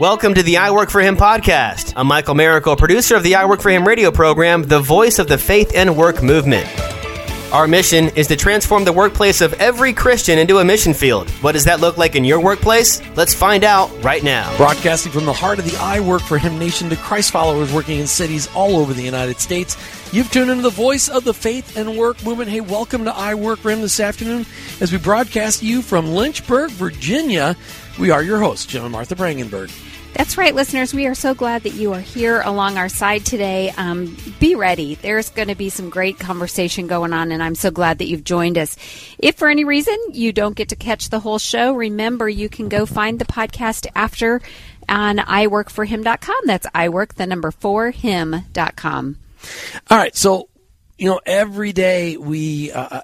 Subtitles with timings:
[0.00, 1.92] Welcome to the I Work for Him podcast.
[1.94, 5.28] I'm Michael Miracle, producer of the I Work for Him radio program, the voice of
[5.28, 6.68] the faith and work movement.
[7.52, 11.30] Our mission is to transform the workplace of every Christian into a mission field.
[11.42, 13.00] What does that look like in your workplace?
[13.14, 14.56] Let's find out right now.
[14.56, 18.00] Broadcasting from the heart of the I Work for Him nation to Christ followers working
[18.00, 19.76] in cities all over the United States.
[20.12, 22.50] You've tuned into the voice of the faith and work movement.
[22.50, 24.44] Hey, welcome to I Work for Him this afternoon
[24.80, 27.56] as we broadcast you from Lynchburg, Virginia.
[27.98, 29.72] We are your hosts, Jim and Martha Brangenberg.
[30.14, 30.94] That's right, listeners.
[30.94, 33.72] We are so glad that you are here along our side today.
[33.76, 34.94] Um, be ready.
[34.94, 38.22] There's going to be some great conversation going on, and I'm so glad that you've
[38.22, 38.76] joined us.
[39.18, 42.68] If for any reason you don't get to catch the whole show, remember you can
[42.68, 44.40] go find the podcast after
[44.88, 46.40] on iworkforhim.com.
[46.46, 49.16] That's iwork, the number four, him.com.
[49.90, 50.14] All right.
[50.14, 50.48] So,
[50.96, 52.70] you know, every day we.
[52.70, 53.00] Uh,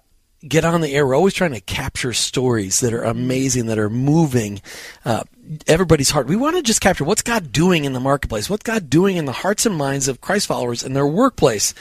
[0.46, 1.06] get on the air.
[1.06, 4.62] We're always trying to capture stories that are amazing, that are moving
[5.04, 5.24] uh,
[5.66, 6.26] everybody's heart.
[6.26, 9.24] We want to just capture what's God doing in the marketplace, what's God doing in
[9.24, 11.74] the hearts and minds of Christ followers in their workplace.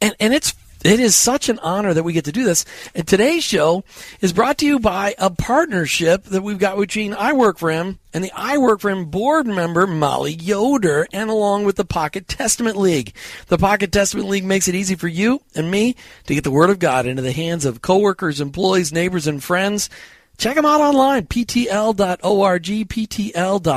[0.00, 0.54] And, and it's
[0.84, 2.64] it is such an honor that we get to do this.
[2.94, 3.84] And today's show
[4.20, 7.98] is brought to you by a partnership that we've got between I Work for Him
[8.12, 12.28] and the I Work for Him board member, Mollie Yoder, and along with the Pocket
[12.28, 13.14] Testament League.
[13.48, 16.70] The Pocket Testament League makes it easy for you and me to get the Word
[16.70, 19.90] of God into the hands of coworkers, employees, neighbors, and friends.
[20.38, 23.68] Check them out online, ptl.org, ptl.org.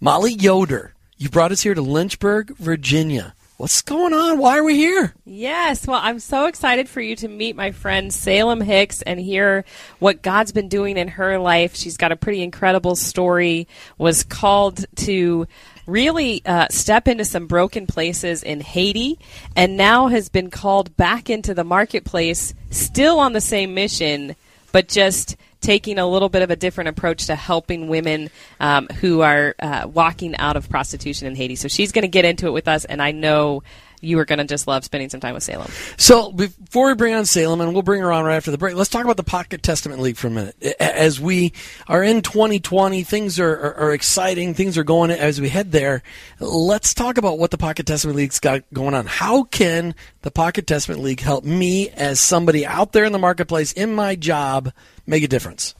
[0.00, 3.34] Mollie Yoder, you brought us here to Lynchburg, Virginia.
[3.62, 4.38] What's going on?
[4.38, 5.14] Why are we here?
[5.24, 9.64] Yes, well, I'm so excited for you to meet my friend Salem Hicks and hear
[10.00, 11.76] what God's been doing in her life.
[11.76, 13.68] She's got a pretty incredible story.
[13.98, 15.46] Was called to
[15.86, 19.20] really uh, step into some broken places in Haiti,
[19.54, 24.34] and now has been called back into the marketplace, still on the same mission,
[24.72, 28.28] but just taking a little bit of a different approach to helping women
[28.60, 31.56] um, who are uh, walking out of prostitution in Haiti.
[31.56, 33.62] So she's going to get into it with us, and I know
[34.02, 35.70] you are going to just love spending some time with Salem.
[35.96, 38.74] So before we bring on Salem, and we'll bring her on right after the break,
[38.74, 40.60] let's talk about the Pocket Testament League for a minute.
[40.80, 41.52] As we
[41.86, 46.02] are in 2020, things are, are, are exciting, things are going as we head there.
[46.40, 49.06] Let's talk about what the Pocket Testament League's got going on.
[49.06, 53.72] How can the Pocket Testament League help me as somebody out there in the marketplace
[53.72, 54.72] in my job
[55.06, 55.74] make a difference?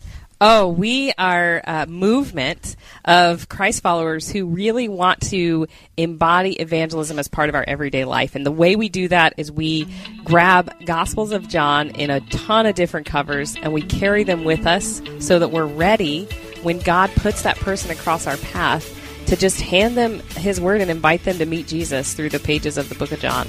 [0.44, 2.74] Oh, we are a movement
[3.04, 8.34] of Christ followers who really want to embody evangelism as part of our everyday life.
[8.34, 9.86] And the way we do that is we
[10.24, 14.66] grab Gospels of John in a ton of different covers and we carry them with
[14.66, 16.24] us so that we're ready
[16.62, 20.90] when God puts that person across our path to just hand them his word and
[20.90, 23.48] invite them to meet Jesus through the pages of the book of John.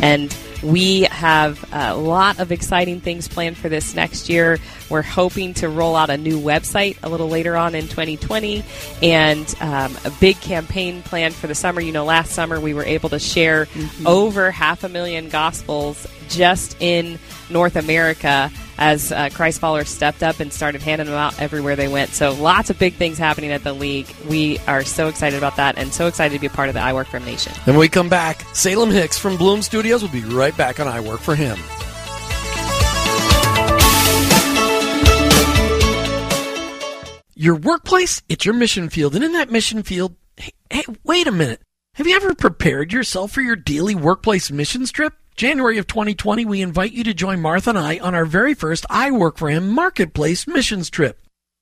[0.00, 4.58] And we have a lot of exciting things planned for this next year.
[4.88, 8.62] We're hoping to roll out a new website a little later on in 2020
[9.02, 11.80] and um, a big campaign planned for the summer.
[11.80, 14.06] You know, last summer we were able to share mm-hmm.
[14.06, 17.18] over half a million gospels just in
[17.50, 21.88] North America as uh, Christ followers stepped up and started handing them out everywhere they
[21.88, 22.10] went.
[22.10, 24.06] So lots of big things happening at the league.
[24.28, 26.80] We are so excited about that and so excited to be a part of the
[26.80, 27.52] I Work for Him Nation.
[27.58, 30.88] And when we come back, Salem Hicks from Bloom Studios will be right back on
[30.88, 31.58] I Work for Him.
[37.34, 39.16] Your workplace, it's your mission field.
[39.16, 41.60] And in that mission field, hey, hey wait a minute.
[41.94, 45.14] Have you ever prepared yourself for your daily workplace missions trip?
[45.34, 48.86] January of 2020, we invite you to join Martha and I on our very first
[48.88, 51.18] I Work for Him Marketplace missions trip.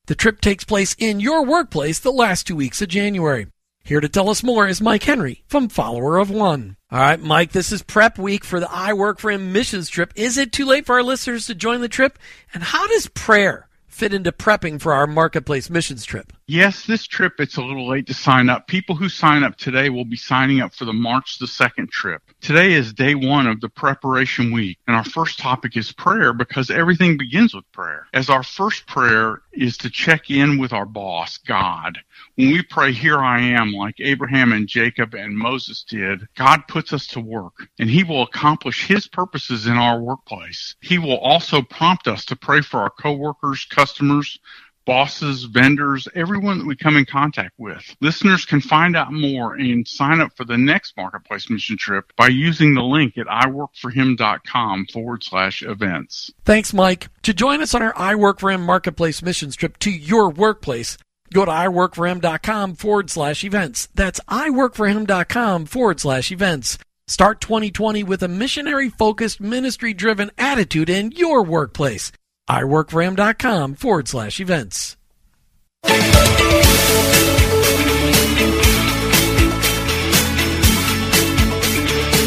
[0.06, 3.46] The trip takes place in your workplace the last two weeks of January.
[3.84, 6.76] Here to tell us more is Mike Henry from Follower of One.
[6.92, 10.12] All right, Mike, this is prep week for the I Work for Him missions trip.
[10.16, 12.18] Is it too late for our listeners to join the trip?
[12.52, 16.32] And how does prayer fit into prepping for our marketplace missions trip?
[16.52, 18.66] Yes, this trip it's a little late to sign up.
[18.66, 22.22] People who sign up today will be signing up for the March the 2nd trip.
[22.40, 26.68] Today is day 1 of the preparation week, and our first topic is prayer because
[26.68, 28.08] everything begins with prayer.
[28.14, 31.96] As our first prayer is to check in with our boss, God.
[32.34, 36.92] When we pray, Here I am, like Abraham and Jacob and Moses did, God puts
[36.92, 40.74] us to work and He will accomplish His purposes in our workplace.
[40.80, 44.40] He will also prompt us to pray for our coworkers, customers,
[44.90, 47.94] bosses, vendors, everyone that we come in contact with.
[48.00, 52.26] Listeners can find out more and sign up for the next Marketplace Mission Trip by
[52.26, 56.32] using the link at iworkforhim.com forward slash events.
[56.44, 57.06] Thanks, Mike.
[57.22, 60.98] To join us on our I Work for Him Marketplace Missions Trip to your workplace,
[61.32, 63.88] Go to iworkforhim.com forward slash events.
[63.94, 66.76] That's iworkforhim.com forward slash events.
[67.06, 72.10] Start 2020 with a missionary focused, ministry driven attitude in your workplace
[72.50, 74.96] iWorkForHim.com forward slash events.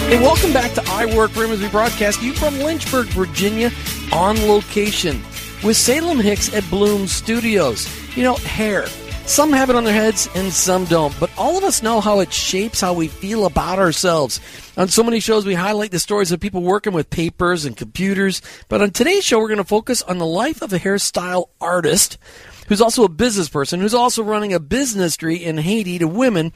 [0.07, 3.69] Hey, welcome back to I Work Room as we broadcast you from Lynchburg, Virginia,
[4.13, 5.21] on location
[5.63, 7.89] with Salem Hicks at Bloom Studios.
[8.15, 8.85] You know, hair
[9.25, 12.19] some have it on their heads and some don't, but all of us know how
[12.19, 14.39] it shapes how we feel about ourselves.
[14.77, 18.41] On so many shows, we highlight the stories of people working with papers and computers,
[18.67, 22.17] but on today's show, we're going to focus on the life of a hairstyle artist
[22.67, 26.51] who's also a business person, who's also running a BIZ-nistry in Haiti to women.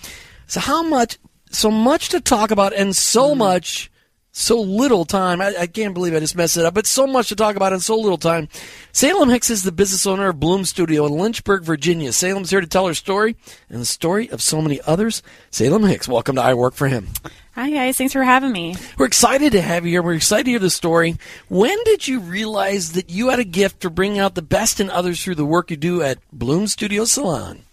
[0.47, 1.17] So, how much,
[1.51, 3.37] so much to talk about, and so mm.
[3.37, 3.91] much
[4.37, 5.41] so little time.
[5.41, 7.73] I, I, can't believe I just messed it up, but so much to talk about
[7.73, 8.47] in so little time.
[8.91, 12.13] Salem Hicks is the business owner of Bloom Studio in Lynchburg, Virginia.
[12.13, 13.35] Salem's here to tell her story
[13.67, 15.23] and the story of so many others.
[15.49, 17.07] Salem Hicks, welcome to I Work for Him.
[17.55, 17.97] Hi, guys.
[17.97, 18.75] Thanks for having me.
[18.99, 20.03] We're excited to have you here.
[20.03, 21.17] We're excited to hear the story.
[21.49, 24.91] When did you realize that you had a gift for bringing out the best in
[24.91, 27.63] others through the work you do at Bloom Studio Salon?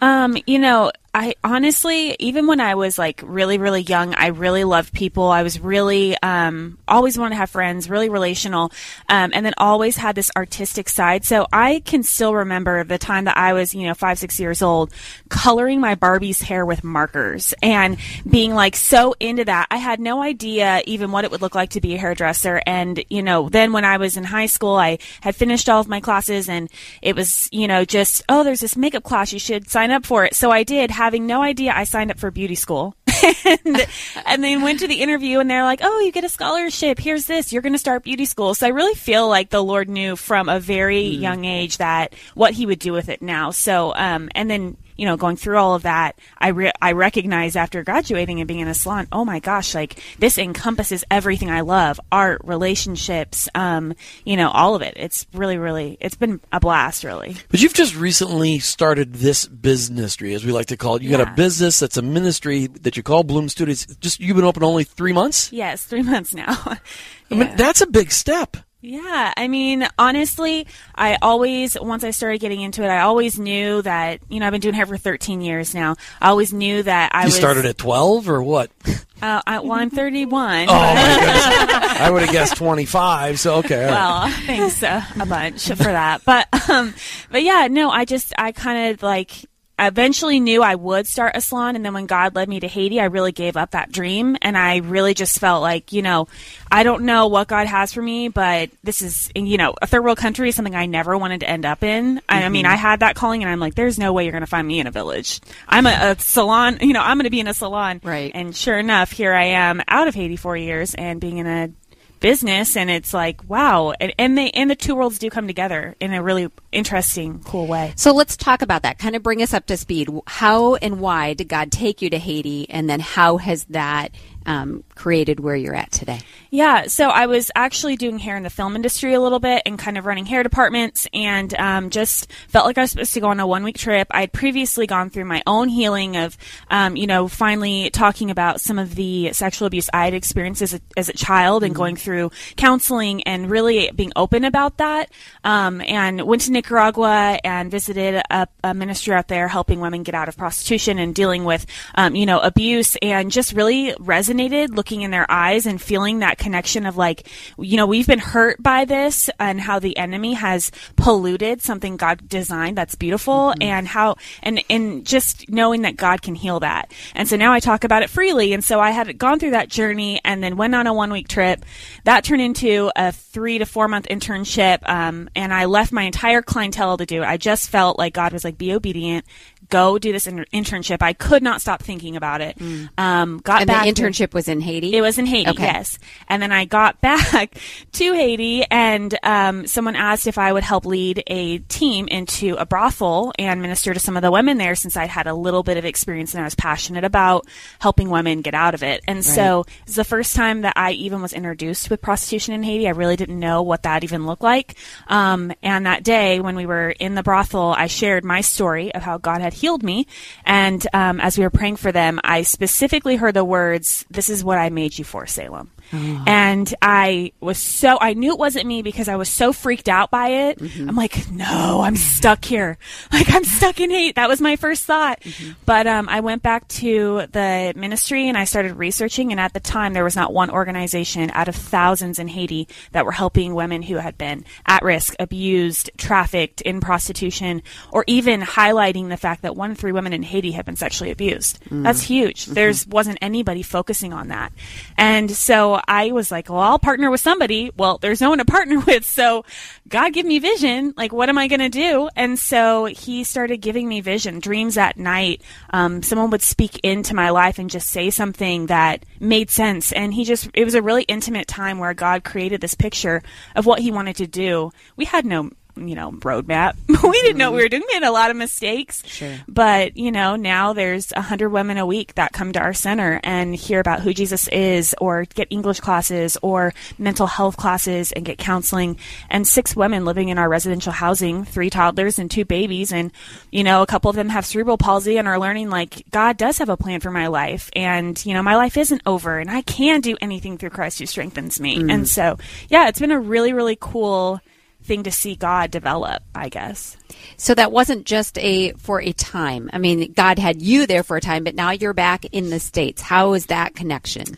[0.00, 4.62] Um, you know, I honestly, even when I was like really, really young, I really
[4.62, 5.28] loved people.
[5.28, 8.70] I was really, um, always wanted to have friends, really relational,
[9.08, 11.24] um, and then always had this artistic side.
[11.24, 14.62] So I can still remember the time that I was, you know, five, six years
[14.62, 14.92] old,
[15.28, 17.96] coloring my Barbie's hair with markers and
[18.28, 19.66] being like so into that.
[19.68, 22.62] I had no idea even what it would look like to be a hairdresser.
[22.66, 25.88] And, you know, then when I was in high school, I had finished all of
[25.88, 26.70] my classes and
[27.02, 29.32] it was, you know, just, oh, there's this makeup class.
[29.32, 30.36] You should sign up for it.
[30.36, 32.94] So I did having no idea I signed up for beauty school.
[33.64, 33.86] and,
[34.26, 36.98] and then went to the interview and they're like, oh, you get a scholarship.
[36.98, 37.54] Here's this.
[37.54, 38.54] You're going to start beauty school.
[38.54, 41.20] So I really feel like the Lord knew from a very mm.
[41.20, 43.50] young age that what he would do with it now.
[43.50, 47.56] So, um, and then you know, going through all of that, I re- I recognize
[47.56, 51.62] after graduating and being in a salon, oh my gosh, like this encompasses everything I
[51.62, 53.94] love: art, relationships, um,
[54.26, 54.92] you know, all of it.
[54.98, 57.34] It's really, really, it's been a blast, really.
[57.48, 61.02] But you've just recently started this business, as we like to call it.
[61.02, 61.16] You yeah.
[61.16, 63.86] got a business that's a ministry that you call Bloom Studios.
[64.00, 65.50] Just you've been open only three months.
[65.50, 66.58] Yes, three months now.
[66.66, 66.76] yeah.
[67.30, 68.58] I mean, that's a big step.
[68.82, 73.82] Yeah, I mean, honestly, I always, once I started getting into it, I always knew
[73.82, 75.96] that, you know, I've been doing hair for 13 years now.
[76.18, 77.36] I always knew that I you was.
[77.36, 78.70] started at 12 or what?
[79.22, 80.70] Uh, I, well, I'm 31.
[80.70, 82.00] oh, my goodness.
[82.00, 83.84] I would have guessed 25, so okay.
[83.84, 84.32] Well, right.
[84.46, 86.24] thanks uh, a bunch for that.
[86.24, 86.94] But, um,
[87.30, 89.44] but yeah, no, I just, I kind of like,
[89.80, 91.74] I eventually knew I would start a salon.
[91.74, 94.36] And then when God led me to Haiti, I really gave up that dream.
[94.42, 96.28] And I really just felt like, you know,
[96.70, 100.04] I don't know what God has for me, but this is, you know, a third
[100.04, 102.16] world country is something I never wanted to end up in.
[102.16, 102.24] Mm-hmm.
[102.28, 102.74] I, I, mean, mm-hmm.
[102.74, 104.80] I had that calling and I'm like, there's no way you're going to find me
[104.80, 105.40] in a village.
[105.66, 108.02] I'm a, a salon, you know, I'm going to be in a salon.
[108.04, 108.32] Right.
[108.34, 111.70] And sure enough, here I am out of Haiti four years and being in a
[112.20, 113.92] business and it's like wow.
[113.98, 117.66] And, and they and the two worlds do come together in a really interesting cool
[117.66, 117.92] way.
[117.96, 118.98] So let's talk about that.
[118.98, 120.08] Kind of bring us up to speed.
[120.26, 124.12] How and why did god take you to haiti and then how has that
[124.46, 126.20] um, created where you're at today?
[126.50, 129.78] Yeah, so I was actually doing hair in the film industry a little bit and
[129.78, 133.28] kind of running hair departments and um, just felt like I was supposed to go
[133.28, 134.08] on a one week trip.
[134.10, 136.36] I had previously gone through my own healing of,
[136.68, 140.74] um, you know, finally talking about some of the sexual abuse I had experienced as
[140.74, 141.82] a, as a child and mm-hmm.
[141.82, 145.12] going through counseling and really being open about that.
[145.44, 150.14] Um, and went to Nicaragua and visited a, a, ministry out there helping women get
[150.14, 154.74] out of prostitution and dealing with, um, you know, abuse and just really resonated resonated
[154.74, 158.62] looking in their eyes and feeling that connection of like, you know, we've been hurt
[158.62, 163.62] by this and how the enemy has polluted something God designed that's beautiful mm-hmm.
[163.62, 166.92] and how, and, and just knowing that God can heal that.
[167.14, 168.52] And so now I talk about it freely.
[168.52, 171.28] And so I had gone through that journey and then went on a one week
[171.28, 171.64] trip.
[172.04, 174.88] That turned into a three to four month internship.
[174.88, 177.26] Um, and I left my entire clientele to do it.
[177.26, 179.24] I just felt like God was like, be obedient,
[179.70, 180.98] go do this in- internship.
[181.00, 182.58] I could not stop thinking about it.
[182.58, 182.88] Mm.
[182.98, 183.84] Um, got and back.
[183.84, 184.94] The internship to, was in Haiti.
[184.94, 185.50] It was in Haiti.
[185.50, 185.62] Okay.
[185.62, 185.98] Yes.
[186.28, 187.58] And then I got back
[187.92, 192.66] to Haiti, and um, someone asked if I would help lead a team into a
[192.66, 195.76] brothel and minister to some of the women there, since I'd had a little bit
[195.76, 197.46] of experience and I was passionate about
[197.78, 199.02] helping women get out of it.
[199.06, 199.24] And right.
[199.24, 202.86] so it's the first time that I even was introduced with prostitution in Haiti.
[202.86, 204.74] I really didn't know what that even looked like.
[205.06, 209.02] Um, and that day when we were in the brothel, I shared my story of
[209.02, 210.06] how God had healed me.
[210.44, 214.42] And um, as we were praying for them, I specifically heard the words, This is
[214.42, 215.70] what I made you for, Salem.
[216.26, 220.10] And I was so, I knew it wasn't me because I was so freaked out
[220.10, 220.58] by it.
[220.58, 220.88] Mm-hmm.
[220.88, 222.78] I'm like, no, I'm stuck here.
[223.12, 224.12] Like, I'm stuck in Haiti.
[224.12, 225.20] That was my first thought.
[225.20, 225.52] Mm-hmm.
[225.66, 229.32] But um, I went back to the ministry and I started researching.
[229.32, 233.04] And at the time, there was not one organization out of thousands in Haiti that
[233.04, 239.08] were helping women who had been at risk, abused, trafficked, in prostitution, or even highlighting
[239.08, 241.62] the fact that one in three women in Haiti have been sexually abused.
[241.64, 241.82] Mm.
[241.82, 242.44] That's huge.
[242.44, 242.54] Mm-hmm.
[242.54, 244.52] There's wasn't anybody focusing on that.
[244.96, 247.70] And so I was like, well, I'll partner with somebody.
[247.76, 249.04] Well, there's no one to partner with.
[249.04, 249.44] So
[249.88, 250.94] God give me vision.
[250.96, 252.08] Like, what am I going to do?
[252.16, 255.42] And so he started giving me vision, dreams at night.
[255.70, 259.92] Um, someone would speak into my life and just say something that made sense.
[259.92, 263.22] And he just, it was a really intimate time where God created this picture
[263.56, 264.72] of what he wanted to do.
[264.96, 266.76] We had no you know, roadmap.
[266.88, 267.82] we didn't know what we were doing.
[267.86, 269.04] We had a lot of mistakes.
[269.06, 269.36] Sure.
[269.48, 273.20] But, you know, now there's a hundred women a week that come to our center
[273.22, 278.24] and hear about who Jesus is or get English classes or mental health classes and
[278.24, 278.96] get counseling
[279.28, 282.92] and six women living in our residential housing, three toddlers and two babies.
[282.92, 283.12] And,
[283.50, 286.58] you know, a couple of them have cerebral palsy and are learning like God does
[286.58, 287.70] have a plan for my life.
[287.74, 291.06] And, you know, my life isn't over and I can do anything through Christ who
[291.06, 291.78] strengthens me.
[291.78, 291.92] Mm.
[291.92, 294.40] And so, yeah, it's been a really, really cool
[294.90, 296.96] thing to see God develop, I guess.
[297.36, 299.70] So that wasn't just a for a time.
[299.72, 302.58] I mean, God had you there for a time, but now you're back in the
[302.58, 303.00] states.
[303.00, 304.36] How is that connection?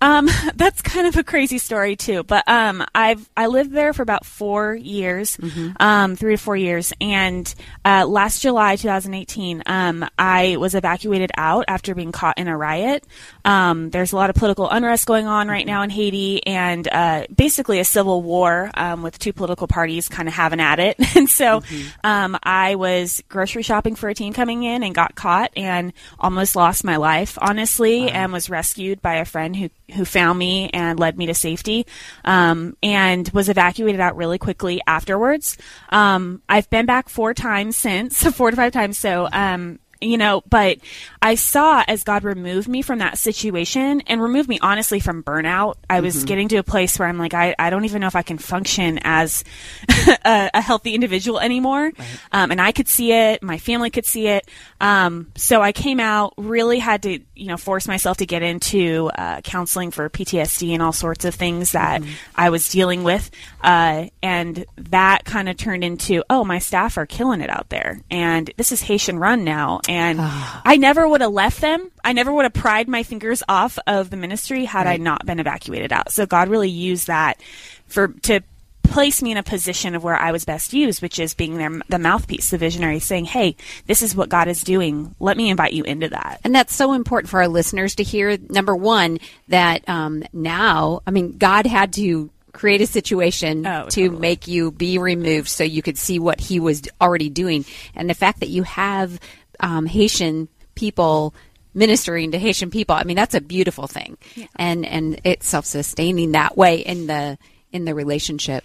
[0.00, 2.22] Um, that's kind of a crazy story too.
[2.22, 5.38] But um, I've I lived there for about four years,
[5.80, 7.52] um, three to four years, and
[7.84, 13.04] uh, last July 2018, um, I was evacuated out after being caught in a riot.
[13.44, 17.26] Um, there's a lot of political unrest going on right now in Haiti, and uh,
[17.34, 20.96] basically a civil war um, with two political parties kind of having at it.
[21.16, 21.62] and so
[22.04, 26.56] um, I was grocery shopping for a team coming in and got caught and almost
[26.56, 30.98] lost my life, honestly, and was rescued by a friend who who found me and
[30.98, 31.86] led me to safety,
[32.24, 35.56] um, and was evacuated out really quickly afterwards.
[35.90, 38.98] Um, I've been back four times since, four to five times.
[38.98, 40.78] So, um, you know, but
[41.22, 45.76] I saw as God removed me from that situation and removed me honestly from burnout.
[45.88, 48.16] I was getting to a place where I'm like, I, I don't even know if
[48.16, 49.44] I can function as
[50.24, 51.92] a, a healthy individual anymore.
[52.32, 53.42] Um, and I could see it.
[53.42, 54.48] My family could see it.
[54.80, 59.10] Um, so I came out, really had to, you know, force myself to get into
[59.16, 62.02] uh, counseling for PTSD and all sorts of things that
[62.34, 63.30] I was dealing with.
[63.62, 68.00] Uh, and that kind of turned into, oh, my staff are killing it out there.
[68.10, 69.80] And this is Haitian run now.
[69.88, 71.90] And I never would have left them.
[72.04, 75.40] I never would have pried my fingers off of the ministry had I not been
[75.40, 76.12] evacuated out.
[76.12, 77.40] So God really used that
[77.86, 78.40] for, to
[78.82, 81.70] place me in a position of where I was best used, which is being their,
[81.88, 85.14] the mouthpiece, the visionary, saying, "Hey, this is what God is doing.
[85.18, 88.38] Let me invite you into that." And that's so important for our listeners to hear.
[88.48, 94.02] Number one, that um, now, I mean, God had to create a situation Oh, to
[94.04, 94.20] totally.
[94.20, 97.64] make you be removed so you could see what He was already doing.
[97.94, 99.18] And the fact that you have
[99.60, 101.34] um, Haitian people
[101.74, 104.16] ministering to Haitian people, I mean, that's a beautiful thing.
[104.56, 107.38] And and it's self sustaining that way in the
[107.72, 108.64] in the relationship.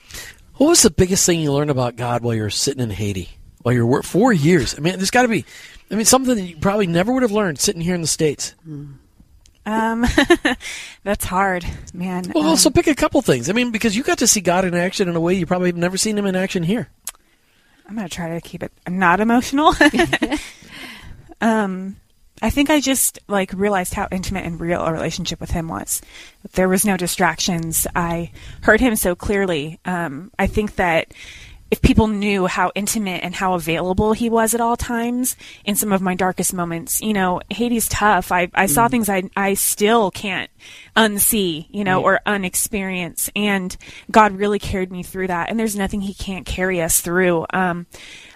[0.55, 3.29] What was the biggest thing you learned about God while you were sitting in Haiti?
[3.63, 4.75] While you're wor- four years.
[4.77, 5.45] I mean, there's got to be.
[5.91, 8.55] I mean, something that you probably never would have learned sitting here in the states.
[9.65, 10.05] Um,
[11.03, 12.31] that's hard, man.
[12.33, 13.50] Well, Um, so pick a couple things.
[13.50, 15.69] I mean, because you got to see God in action in a way you probably
[15.69, 16.89] have never seen Him in action here.
[17.88, 19.74] I'm gonna try to keep it not emotional.
[21.41, 21.98] um,
[22.41, 26.01] I think I just like realized how intimate and real a relationship with him was.
[26.53, 27.86] There was no distractions.
[27.95, 28.31] I
[28.62, 29.79] heard him so clearly.
[29.86, 31.13] Um, I think that
[31.71, 35.93] if people knew how intimate and how available he was at all times in some
[35.93, 38.31] of my darkest moments, you know, Haiti's tough.
[38.31, 40.51] I, I saw things I, I still can't
[40.98, 43.29] unsee, you know, or unexperience.
[43.38, 43.75] And
[44.12, 45.50] God really carried me through that.
[45.50, 47.45] And there's nothing he can't carry us through.
[47.53, 47.88] Um,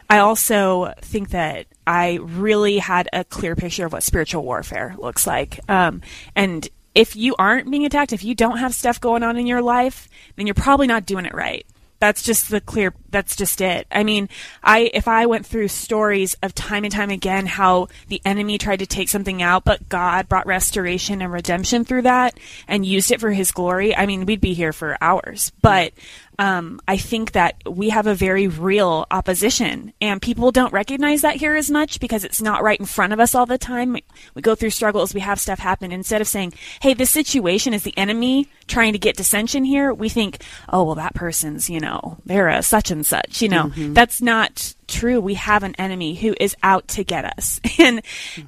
[0.10, 5.26] I also think that I really had a clear picture of what spiritual warfare looks
[5.26, 5.60] like.
[5.70, 6.02] Um,
[6.36, 9.62] and if you aren't being attacked, if you don't have stuff going on in your
[9.62, 11.66] life, then you're probably not doing it right.
[12.00, 12.94] That's just the clear.
[13.10, 13.88] That's just it.
[13.90, 14.28] I mean,
[14.62, 18.80] I if I went through stories of time and time again how the enemy tried
[18.80, 23.22] to take something out, but God brought restoration and redemption through that and used it
[23.22, 23.96] for His glory.
[23.96, 25.54] I mean, we'd be here for hours.
[25.62, 25.94] But
[26.40, 31.36] um, I think that we have a very real opposition, and people don't recognize that
[31.36, 33.94] here as much because it's not right in front of us all the time.
[34.34, 35.92] We, go through struggles, we have stuff happen.
[35.92, 40.10] Instead of saying, "Hey, this situation is the enemy trying to get dissension here," we
[40.10, 44.22] think, "Oh, well, that person's, you know, they're a such and such." You know, that's
[44.22, 45.20] not true.
[45.20, 48.02] We have an enemy who is out to get us, and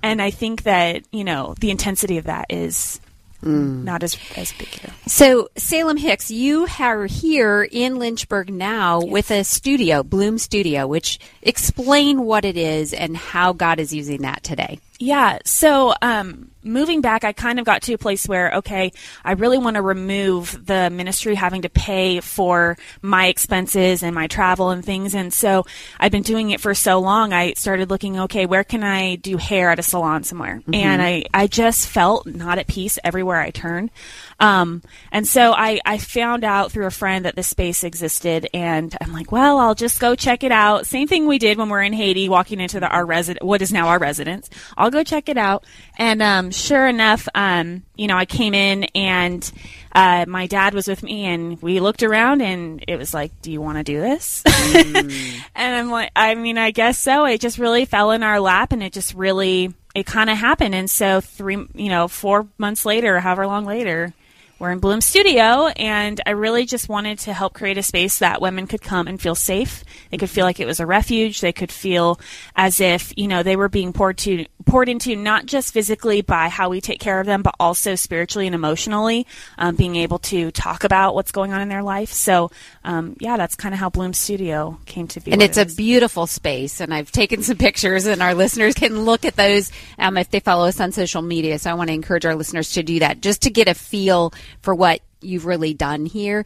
[0.04, 3.00] and I think that you know the intensity of that is
[3.42, 4.94] not as as big here.
[5.06, 11.20] So, Salem Hicks, you are here in Lynchburg now with a studio, Bloom Studio, which
[11.42, 14.80] explain what it is and how God is using that today.
[15.00, 15.40] Yeah.
[15.46, 18.92] So, um, moving back, I kind of got to a place where, okay,
[19.24, 24.28] I really want to remove the ministry having to pay for my expenses and my
[24.28, 25.16] travel and things.
[25.16, 25.66] And so
[26.00, 27.34] I've been doing it for so long.
[27.34, 30.62] I started looking, okay, where can I do hair at a salon somewhere?
[30.74, 33.92] And I, I just felt not at peace everywhere I turned.
[34.40, 38.96] Um, and so I, I found out through a friend that this space existed, and
[39.02, 40.86] I'm like, well, I'll just go check it out.
[40.86, 43.62] Same thing we did when we are in Haiti, walking into the our resident, what
[43.62, 44.50] is now our residence.
[44.78, 45.66] I'll go check it out.
[45.98, 49.50] And um, sure enough, um, you know, I came in and
[49.94, 53.52] uh, my dad was with me, and we looked around, and it was like, "Do
[53.52, 54.44] you want to do this?"
[54.76, 55.12] and
[55.56, 58.84] I'm like, "I mean, I guess so." It just really fell in our lap, and
[58.84, 60.76] it just really, it kind of happened.
[60.76, 64.14] And so three, you know, four months later, however long later,
[64.60, 68.42] we're in Bloom Studio, and I really just wanted to help create a space that
[68.42, 69.84] women could come and feel safe.
[70.10, 71.42] They could feel like it was a refuge.
[71.42, 72.20] They could feel
[72.56, 76.50] as if you know they were being poured to poured into not just physically by
[76.50, 79.26] how we take care of them, but also spiritually and emotionally,
[79.58, 82.12] um, being able to talk about what's going on in their life.
[82.12, 82.52] So,
[82.84, 85.32] um, yeah, that's kind of how Bloom Studio came to be.
[85.32, 89.06] And it's it a beautiful space, and I've taken some pictures, and our listeners can
[89.06, 91.58] look at those um, if they follow us on social media.
[91.60, 94.34] So I want to encourage our listeners to do that, just to get a feel
[94.62, 96.46] for what you've really done here.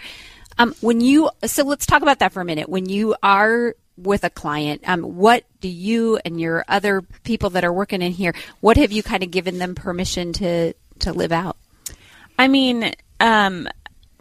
[0.57, 2.69] Um, when you, so let's talk about that for a minute.
[2.69, 7.63] When you are with a client, um, what do you and your other people that
[7.63, 11.31] are working in here, what have you kind of given them permission to to live
[11.31, 11.57] out?
[12.37, 13.67] I mean, um,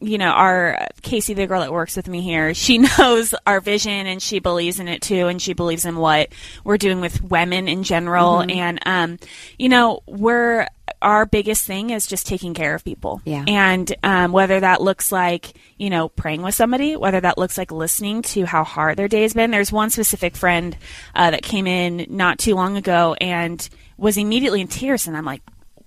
[0.00, 4.06] you know, our Casey, the girl that works with me here, she knows our vision
[4.06, 6.30] and she believes in it too, and she believes in what
[6.64, 8.38] we're doing with women in general.
[8.38, 8.58] Mm-hmm.
[8.58, 9.18] And, um,
[9.58, 10.66] you know, we're
[11.02, 13.20] our biggest thing is just taking care of people.
[13.24, 13.44] Yeah.
[13.46, 17.72] And um, whether that looks like, you know, praying with somebody, whether that looks like
[17.72, 19.50] listening to how hard their day has been.
[19.50, 20.76] There's one specific friend
[21.14, 25.24] uh, that came in not too long ago and was immediately in tears, and I'm
[25.24, 25.42] like,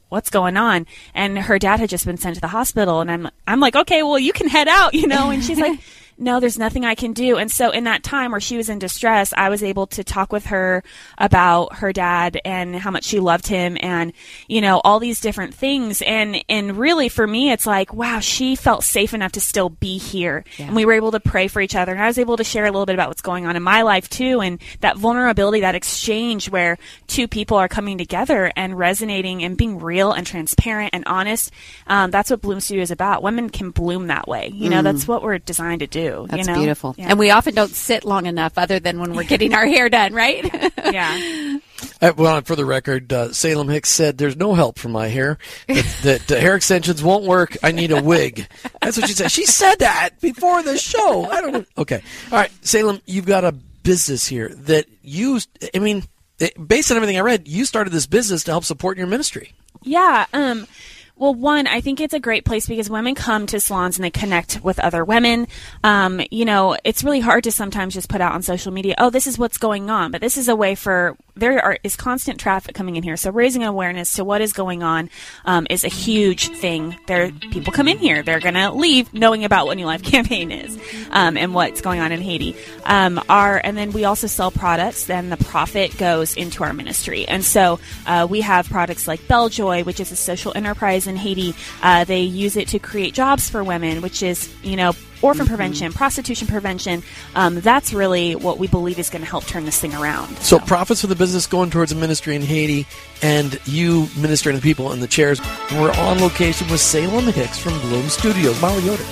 [0.10, 0.86] what's going on?
[1.16, 4.04] And her dad had just been sent to the hospital, and I'm I'm like, okay,
[4.04, 5.32] well, you can head out, you know.
[5.32, 5.80] And she's like,
[6.18, 7.38] no, there's nothing I can do.
[7.38, 10.32] And so in that time where she was in distress, I was able to talk
[10.32, 10.84] with her
[11.18, 14.14] about her dad and how much she loved him, and
[14.48, 16.02] you know all these different things.
[16.02, 19.98] And and really for me, it's like, wow, she felt safe enough to still be
[19.98, 22.44] here, and we were able to pray for each other, and I was able to
[22.44, 25.62] share a little bit about what's going on in my life too, and that vulnerability,
[25.62, 30.92] that exchange where two people are coming together and resonating and being real and transparent
[30.94, 31.52] and honest.
[31.88, 33.24] Um, that's what Bloom Studio is about.
[33.24, 34.52] Women can bloom that way.
[34.54, 36.03] You know, that's what we're designed to do.
[36.10, 36.60] That's you know?
[36.60, 36.96] beautiful.
[36.98, 37.08] Yeah.
[37.10, 40.14] And we often don't sit long enough, other than when we're getting our hair done,
[40.14, 40.44] right?
[40.92, 41.58] yeah.
[42.02, 45.38] Uh, well, for the record, uh, Salem Hicks said there's no help for my hair.
[45.68, 47.58] That, that uh, hair extensions won't work.
[47.64, 48.48] I need a wig.
[48.82, 49.32] That's what she said.
[49.32, 51.26] She said that before the show.
[51.30, 51.66] I don't know.
[51.78, 52.02] Okay.
[52.32, 55.40] All right, Salem, you've got a business here that you.
[55.74, 56.04] I mean,
[56.40, 59.54] it, based on everything I read, you started this business to help support your ministry.
[59.84, 60.26] Yeah.
[60.34, 60.68] Um,
[61.16, 64.10] well, one, I think it's a great place because women come to salons and they
[64.10, 65.48] connect with other women.
[65.84, 69.10] Um, you know, it's really hard to sometimes just put out on social media, oh,
[69.10, 70.12] this is what's going on.
[70.12, 73.18] But this is a way for, there are, is constant traffic coming in here.
[73.18, 75.10] So raising awareness to what is going on
[75.46, 76.98] um, is a huge thing.
[77.08, 80.52] There, people come in here, they're going to leave knowing about what New Life Campaign
[80.52, 80.78] is
[81.12, 82.56] um, and what's going on in Haiti.
[82.86, 87.28] Um, our, and then we also sell products, then the profit goes into our ministry.
[87.28, 91.56] And so uh, we have products like Belljoy, which is a social enterprise in Haiti.
[91.82, 94.94] Uh, they use it to create jobs for women, which is, you know,
[95.24, 97.02] orphan prevention, prostitution prevention.
[97.34, 100.38] Um, that's really what we believe is going to help turn this thing around.
[100.38, 102.86] So profits for the business going towards a ministry in Haiti,
[103.22, 105.42] and you ministering to people in the chairs.
[105.72, 108.62] We're on location with Salem Hicks from Bloom Studios.
[108.62, 109.04] Mollie Yoder.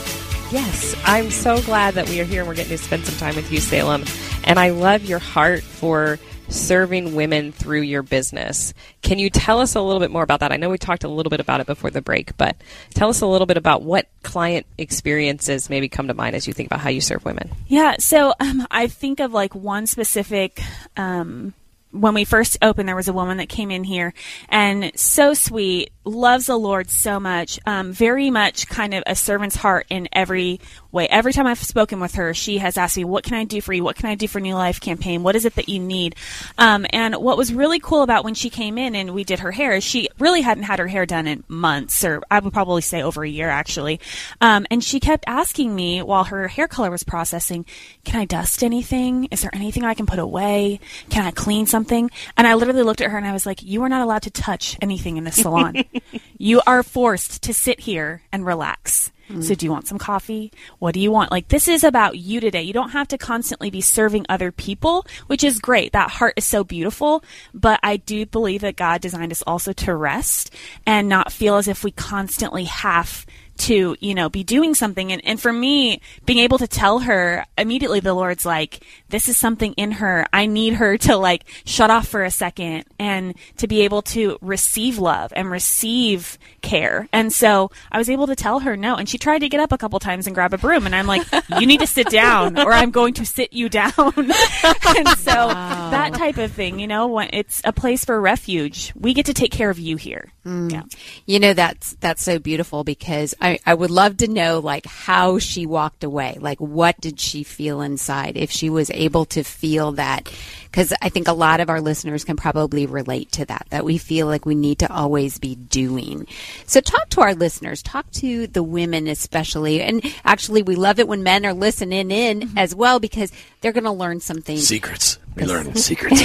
[0.52, 3.38] Yes, I'm so glad that we are here and we're getting to spend some time
[3.38, 4.04] with you, Salem.
[4.44, 6.20] And I love your heart for
[6.52, 8.74] serving women through your business.
[9.02, 10.52] Can you tell us a little bit more about that?
[10.52, 12.56] I know we talked a little bit about it before the break, but
[12.94, 16.54] tell us a little bit about what client experiences maybe come to mind as you
[16.54, 17.50] think about how you serve women.
[17.68, 20.62] Yeah, so um, I think of like one specific.
[20.98, 21.54] Um,
[21.92, 24.14] when we first opened, there was a woman that came in here
[24.50, 29.56] and so sweet, loves the Lord so much, um, very much kind of a servant's
[29.56, 30.60] heart in every
[30.92, 31.08] way.
[31.08, 33.72] Every time I've spoken with her, she has asked me, What can I do for
[33.72, 33.84] you?
[33.84, 35.22] What can I do for New Life campaign?
[35.22, 36.16] What is it that you need?
[36.58, 39.52] Um, and what was really cool about when she came in and we did her
[39.52, 42.82] hair is she really hadn't had her hair done in months, or I would probably
[42.82, 44.00] say over a year actually.
[44.40, 47.66] Um, and she kept asking me while her hair color was processing,
[48.06, 49.26] Can I dust anything?
[49.26, 50.80] Is there anything I can put away?
[51.10, 51.81] Can I clean something?
[51.82, 52.12] Something.
[52.38, 54.32] And I literally looked at her and I was like, You are not allowed to
[54.32, 55.84] touch anything in this salon.
[56.38, 59.12] you are forced to sit here and relax.
[59.28, 59.54] So, hmm.
[59.54, 60.52] do you want some coffee?
[60.80, 61.32] What do you want?
[61.32, 62.64] Like, this is about you today.
[62.64, 65.94] You don't have to constantly be serving other people, which is great.
[65.94, 67.24] That heart is so beautiful.
[67.54, 70.54] But I do believe that God designed us also to rest
[70.86, 73.26] and not feel as if we constantly have
[73.58, 75.12] to, you know, be doing something.
[75.12, 79.38] And, and for me, being able to tell her immediately, the Lord's like, this is
[79.38, 80.26] something in her.
[80.34, 84.38] I need her to like shut off for a second and to be able to
[84.42, 87.08] receive love and receive care.
[87.14, 88.96] And so I was able to tell her no.
[88.96, 90.86] And she tried to get up a couple times and grab a broom.
[90.86, 91.26] And I'm like,
[91.60, 93.92] you need to sit down or I'm going to sit you down.
[93.96, 99.14] and so that type of thing, you know, when it's a place for refuge, we
[99.14, 100.32] get to take care of you here.
[100.46, 100.72] Mm.
[100.72, 100.84] Yeah.
[101.26, 105.40] You know that's that's so beautiful because I, I would love to know like how
[105.40, 106.38] she walked away.
[106.40, 110.32] Like what did she feel inside if she was able to feel that
[110.72, 113.98] because I think a lot of our listeners can probably relate to that that we
[113.98, 116.28] feel like we need to always be doing.
[116.66, 119.82] So talk to our listeners, talk to the women especially.
[119.82, 122.58] And actually we love it when men are listening in mm-hmm.
[122.58, 125.18] as well because they're going to learn something Secrets.
[125.36, 126.22] We learn secrets.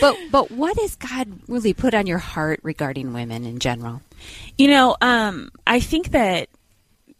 [0.00, 4.00] but but what has God really put on your heart regarding women in general?
[4.56, 6.48] You know, um, I think that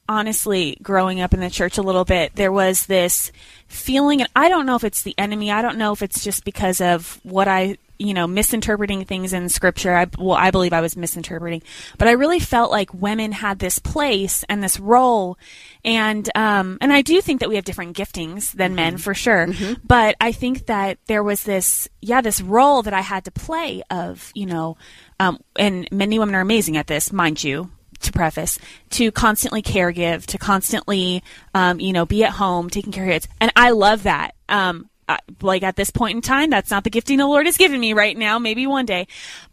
[0.08, 3.32] honestly, growing up in the church a little bit, there was this
[3.68, 5.50] feeling, and I don't know if it's the enemy.
[5.50, 9.48] I don't know if it's just because of what I, you know, misinterpreting things in
[9.48, 9.96] scripture.
[9.96, 11.62] I, well, I believe I was misinterpreting,
[11.96, 15.38] but I really felt like women had this place and this role,
[15.84, 19.46] and um, and I do think that we have different giftings than men for sure.
[19.82, 23.82] But I think that there was this, yeah, this role that I had to play
[23.90, 24.76] of, you know,
[25.24, 28.58] um, and many women are amazing at this, mind you to preface
[28.90, 31.22] to constantly care give to constantly
[31.54, 33.28] um, you know be at home taking care of kids.
[33.40, 34.34] And i love that.
[34.48, 37.58] Um, I, like at this point in time that's not the gifting the lord has
[37.58, 39.06] given me right now maybe one day.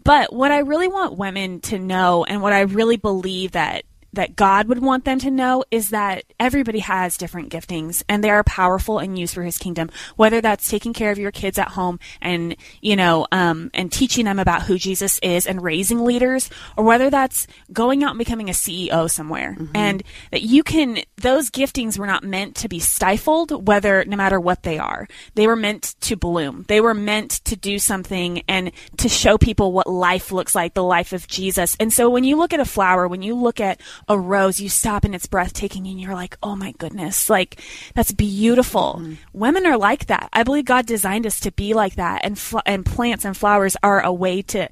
[0.04, 4.36] But what i really want women to know and what i really believe that that
[4.36, 8.44] God would want them to know is that everybody has different giftings and they are
[8.44, 9.90] powerful and used for his kingdom.
[10.16, 14.26] Whether that's taking care of your kids at home and, you know, um, and teaching
[14.26, 18.50] them about who Jesus is and raising leaders, or whether that's going out and becoming
[18.50, 19.56] a CEO somewhere.
[19.74, 24.40] And that you can, those giftings were not meant to be stifled, whether, no matter
[24.40, 25.08] what they are.
[25.36, 26.66] They were meant to bloom.
[26.68, 30.84] They were meant to do something and to show people what life looks like, the
[30.84, 31.76] life of Jesus.
[31.80, 34.70] And so when you look at a flower, when you look at a rose, you
[34.70, 37.62] stop and it's breathtaking and you're like, oh my goodness, like
[37.96, 38.98] that's beautiful.
[39.00, 39.14] Mm-hmm.
[39.34, 40.30] Women are like that.
[40.34, 42.22] I believe God designed us to be like that.
[42.24, 44.70] And, fl- and plants and flowers are a way to,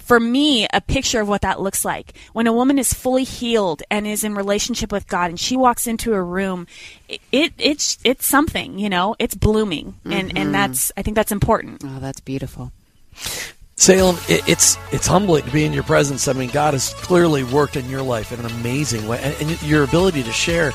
[0.00, 2.14] for me, a picture of what that looks like.
[2.32, 5.86] When a woman is fully healed and is in relationship with God and she walks
[5.86, 6.66] into a room,
[7.08, 9.94] it, it it's, it's something, you know, it's blooming.
[10.04, 10.52] And, and mm-hmm.
[10.52, 11.82] that's, I think that's important.
[11.84, 12.72] Oh, that's beautiful.
[13.76, 16.28] Salem, it, it's it's humbling to be in your presence.
[16.28, 19.62] I mean, God has clearly worked in your life in an amazing way, and, and
[19.62, 20.72] your ability to share.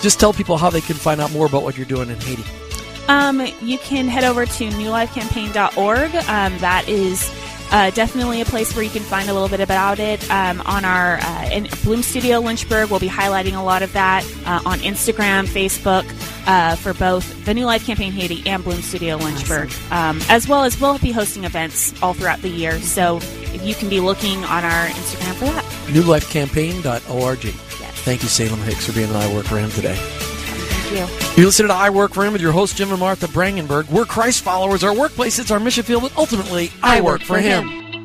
[0.00, 2.44] Just tell people how they can find out more about what you're doing in Haiti.
[3.08, 6.14] Um, you can head over to newlifecampaign.org.
[6.14, 7.30] Um, that is
[7.70, 10.28] uh, definitely a place where you can find a little bit about it.
[10.30, 14.24] Um, on our uh, in Bloom Studio Lynchburg, we'll be highlighting a lot of that
[14.44, 16.04] uh, on Instagram, Facebook,
[16.46, 20.64] uh, for both the New Life Campaign Haiti and Bloom Studio Lynchburg, um, as well
[20.64, 22.80] as we'll be hosting events all throughout the year.
[22.80, 25.64] So if you can be looking on our Instagram for that.
[25.88, 27.38] NewLifeCampaign.org.
[28.06, 30.25] Thank you, Salem Hicks, for being on I Work Him today.
[30.88, 31.42] Thank you.
[31.42, 33.90] You listen to I Work for Him with your host, Jim and Martha Brangenberg.
[33.90, 34.84] We're Christ followers.
[34.84, 37.85] Our workplace is our mission field, but ultimately, I, work, for him.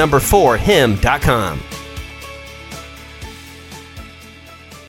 [0.00, 1.60] number four him.com.